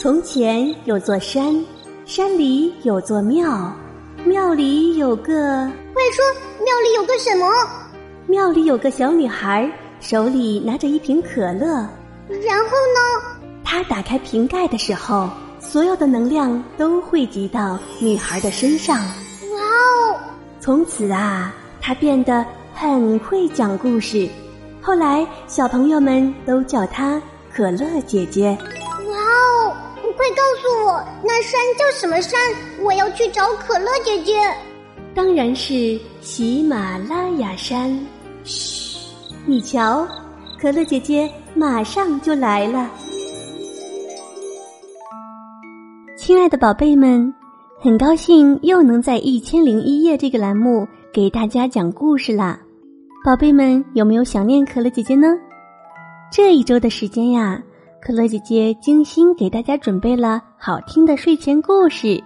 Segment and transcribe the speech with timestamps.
[0.00, 1.52] 从前有座山，
[2.06, 3.74] 山里有座庙，
[4.24, 5.68] 庙里有个……
[5.92, 6.24] 快说，
[6.64, 7.44] 庙里有个什么？
[8.28, 11.66] 庙里有个小女孩，手里拿着一瓶可乐。
[12.28, 13.40] 然后呢？
[13.64, 18.96] 她打开瓶盖的时候，所有的能量都汇集到女孩的身上。
[18.98, 20.16] 哇哦！
[20.60, 24.28] 从此啊，她变得很会讲故事。
[24.80, 27.20] 后来，小朋友们都叫她
[27.52, 28.56] 可乐姐姐。
[30.18, 32.36] 快告诉我，那山叫什么山？
[32.82, 34.34] 我要去找可乐姐姐。
[35.14, 37.96] 当然是喜马拉雅山。
[38.42, 38.98] 嘘，
[39.46, 40.04] 你瞧，
[40.60, 42.90] 可乐姐姐马上就来了。
[46.16, 47.32] 亲爱的宝贝们，
[47.78, 52.58] 很高兴又能在《一千零一夜》这个栏目给大家讲故事啦。
[53.24, 55.28] 宝贝们有没有想念可乐姐姐呢？
[56.32, 57.62] 这一周的时间呀。
[58.00, 62.22] 可乐姐姐精心给大家准备了好听的睡前故事，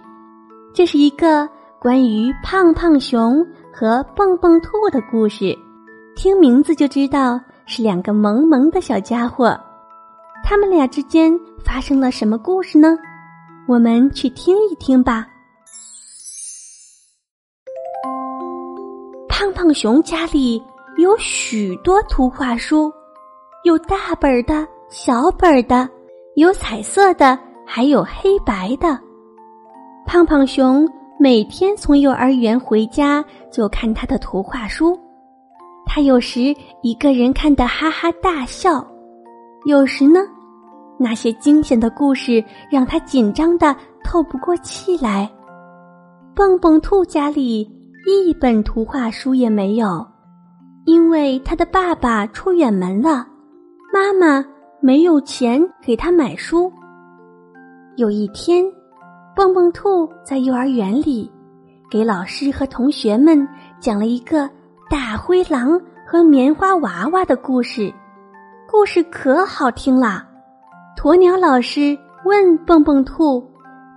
[0.73, 5.57] 这是一个关于胖胖熊和蹦蹦兔的故事。
[6.15, 9.59] 听名字就知道是两个萌萌的小家伙，
[10.43, 12.95] 他们俩之间发生了什么故事呢？
[13.67, 15.27] 我们去听一听吧。
[19.27, 20.61] 胖胖熊家里
[20.97, 22.93] 有许多图画书，
[23.63, 24.67] 有大本的。
[24.89, 25.89] 小本的，
[26.35, 28.99] 有彩色的，还有黑白的。
[30.05, 30.87] 胖胖熊
[31.19, 34.97] 每天从幼儿园回家就看他的图画书，
[35.85, 38.85] 他有时一个人看得哈哈大笑，
[39.65, 40.19] 有时呢，
[40.99, 45.29] 那些惊险的故事让他紧张的透不过气来。
[46.35, 47.61] 蹦蹦兔家里
[48.05, 50.05] 一本图画书也没有，
[50.85, 53.25] 因为他的爸爸出远门了，
[53.91, 54.45] 妈妈。
[54.85, 56.69] 没有钱给他买书。
[57.95, 58.61] 有一天，
[59.33, 61.31] 蹦蹦兔在幼儿园里
[61.89, 63.47] 给老师和同学们
[63.79, 64.49] 讲了一个
[64.89, 67.93] 大灰狼和棉花娃娃的故事，
[68.69, 70.27] 故事可好听了。
[70.97, 73.41] 鸵鸟老师问蹦蹦兔：“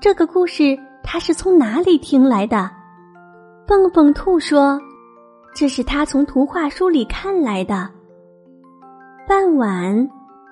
[0.00, 2.70] 这个故事他是从哪里听来的？”
[3.66, 4.80] 蹦蹦兔说
[5.52, 7.90] ：“这是他从图画书里看来的。”
[9.26, 10.08] 傍晚。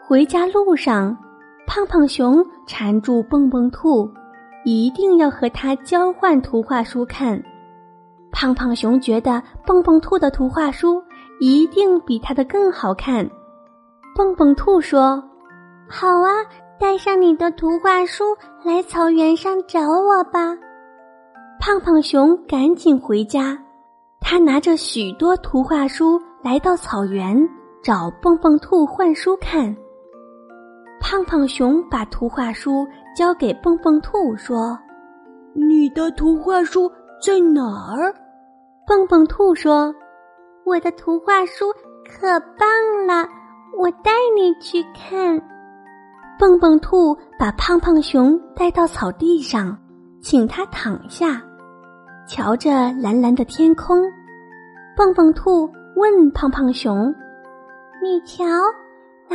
[0.06, 1.16] 回家路上，
[1.66, 4.06] 胖胖熊缠住蹦蹦兔，
[4.62, 7.42] 一定要和他交换图画书看。
[8.31, 11.03] 胖胖熊觉得蹦蹦兔的图画书
[11.41, 13.26] 一定比他的更好看。
[14.15, 15.25] 蹦蹦兔说
[15.88, 16.28] ：“好啊，
[16.78, 18.25] 带上你的图画书
[18.62, 20.54] 来草原上找我吧。”
[21.59, 23.59] 胖胖熊赶紧回家，
[24.21, 27.48] 他拿着许多图画书来到草原
[27.82, 29.75] 找蹦蹦兔换书看。
[31.06, 34.78] 胖胖熊把图画书交给蹦蹦兔，说
[35.53, 36.91] ：“你的图画书
[37.22, 38.10] 在哪儿？”
[38.88, 39.94] 蹦蹦兔说
[40.65, 41.66] ：“我的图画书
[42.09, 42.66] 可棒
[43.06, 43.28] 了，
[43.78, 45.38] 我带你去看。”
[46.41, 49.76] 蹦蹦兔把胖胖熊带到草地上，
[50.22, 51.42] 请他躺下，
[52.26, 54.10] 瞧着蓝蓝的天空。
[54.97, 57.15] 蹦蹦兔问胖胖熊
[58.03, 58.47] ：“你瞧。”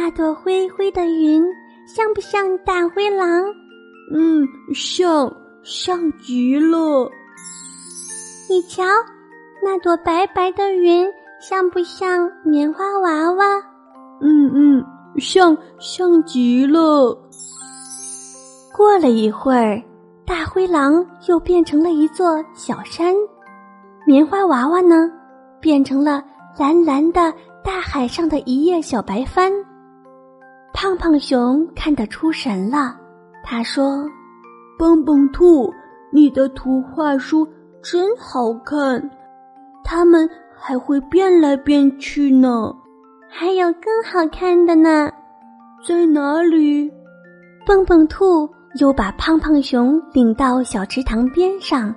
[0.02, 1.44] 那朵灰灰的云
[1.86, 3.44] 像不像大灰狼？
[4.14, 5.30] 嗯，像，
[5.62, 7.12] 像极了。
[8.50, 8.86] 你瞧，
[9.62, 11.06] 那朵白白的云
[11.42, 13.46] 像不像棉花娃娃？
[14.22, 14.86] 嗯嗯，
[15.18, 17.14] 像，像极了。
[18.74, 19.84] 过了一会儿，
[20.26, 23.14] 大灰狼又变成了一座小山，
[24.08, 25.12] 棉花娃娃呢，
[25.60, 26.24] 变成了
[26.58, 27.34] 蓝蓝的
[27.66, 29.52] 大海上的一叶小白帆。
[30.82, 32.96] 胖胖熊看得出神了，
[33.44, 34.10] 他说
[34.80, 35.70] ：“蹦蹦兔，
[36.10, 37.46] 你的图画书
[37.84, 39.12] 真好看，
[39.84, 42.74] 它们还会变来变去呢。
[43.28, 45.12] 还有更好看的呢，
[45.86, 46.90] 在哪里？”
[47.68, 48.50] 蹦蹦兔
[48.80, 51.94] 又把胖胖熊领到小池塘边上，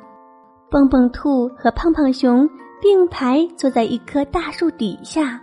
[0.68, 2.50] 蹦蹦兔和胖胖熊
[2.80, 5.40] 并排坐在一棵大树底下。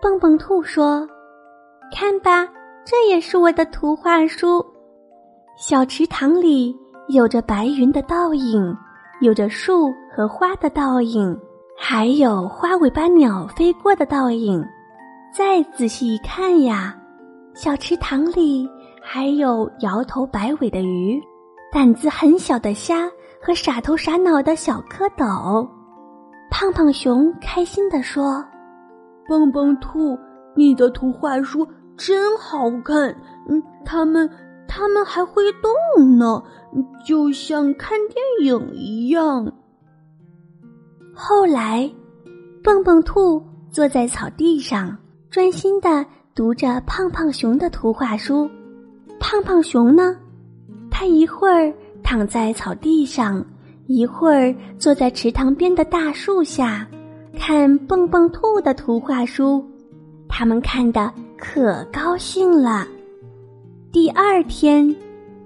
[0.00, 1.06] 蹦蹦兔说。
[1.92, 2.46] 看吧，
[2.84, 4.64] 这也是我的图画书。
[5.56, 6.76] 小池塘里
[7.08, 8.76] 有着白云的倒影，
[9.20, 11.38] 有着树和花的倒影，
[11.78, 14.62] 还有花尾巴鸟飞过的倒影。
[15.32, 16.94] 再仔细一看呀，
[17.54, 18.68] 小池塘里
[19.00, 21.22] 还有摇头摆尾的鱼，
[21.72, 23.10] 胆子很小的虾
[23.40, 25.66] 和傻头傻脑的小蝌蚪。
[26.50, 28.44] 胖胖熊开心地说
[29.26, 30.18] ：“蹦蹦兔。”
[30.56, 33.14] 你的图画书真好看，
[33.48, 34.28] 嗯，它们，
[34.66, 36.42] 它们还会动呢，
[37.06, 39.52] 就像看电影一样。
[41.14, 41.90] 后来，
[42.64, 44.96] 蹦蹦兔坐在草地上，
[45.30, 46.04] 专心的
[46.34, 48.50] 读着胖胖熊的图画书。
[49.20, 50.16] 胖胖熊呢，
[50.90, 53.44] 他一会儿躺在草地上，
[53.86, 56.86] 一会儿坐在池塘边的大树下，
[57.38, 59.64] 看蹦蹦兔的图画书。
[60.38, 62.86] 他们看的可高兴了。
[63.90, 64.94] 第二天，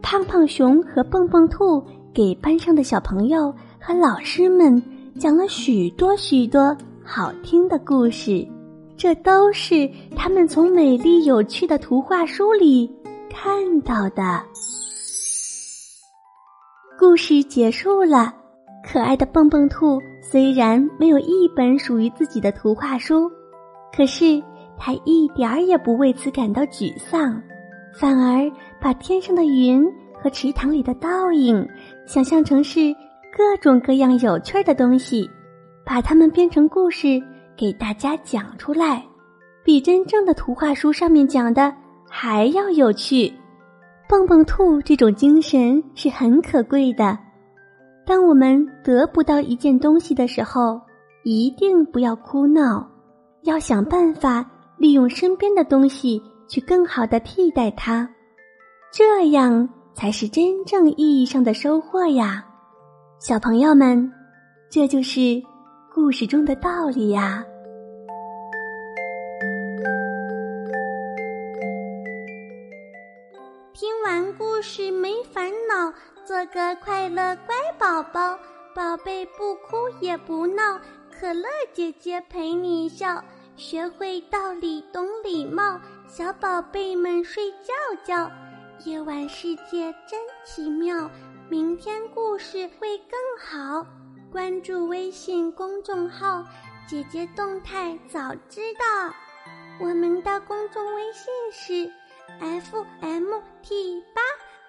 [0.03, 1.81] 胖胖熊和蹦蹦兔
[2.13, 4.83] 给班上的小朋友和老师们
[5.17, 8.45] 讲了许多许多好听的故事，
[8.97, 12.93] 这都是他们从美丽有趣的图画书里
[13.33, 14.43] 看到的。
[16.99, 18.35] 故事结束了，
[18.85, 23.31] 可爱的蹦蹦兔虽然没有一本属于自己的图画书，
[23.97, 24.43] 可是
[24.83, 27.41] 它一点儿也不为此感到沮丧。
[27.93, 28.51] 反而
[28.81, 29.85] 把天上的云
[30.15, 31.69] 和池塘里的倒影
[32.07, 32.95] 想象成是
[33.37, 35.29] 各种各样有趣的东西，
[35.85, 37.21] 把它们编成故事
[37.57, 39.05] 给大家讲出来，
[39.63, 41.75] 比真正的图画书上面讲的
[42.09, 43.33] 还要有趣。
[44.09, 47.19] 蹦蹦兔这种精神是很可贵的。
[48.07, 50.81] 当我们得不到一件东西的时候，
[51.23, 52.89] 一定不要哭闹，
[53.43, 54.45] 要想办法
[54.81, 56.21] 利用身边的东西。
[56.51, 58.11] 去更好的替代它，
[58.93, 62.45] 这样才是真正意义上的收获呀，
[63.21, 64.13] 小朋友们，
[64.69, 65.41] 这就是
[65.95, 67.45] 故事中的道理呀。
[73.73, 75.95] 听完故事没烦恼，
[76.25, 78.37] 做个快乐乖宝宝，
[78.75, 80.81] 宝贝不哭也不闹，
[81.17, 83.23] 可乐姐姐陪你笑。
[83.61, 85.79] 学会道理，懂礼貌，
[86.09, 88.33] 小宝贝们睡觉觉。
[88.87, 91.11] 夜晚世界真奇妙，
[91.51, 93.87] 明天故事会更好。
[94.33, 96.43] 关注微信公众号
[96.89, 99.15] “姐姐动态”，早知道。
[99.79, 101.93] 我们的公众微信是
[102.41, 104.23] f m t 八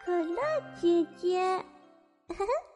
[0.03, 0.41] 可乐
[0.81, 1.63] 姐姐。
[2.27, 2.70] 呵呵。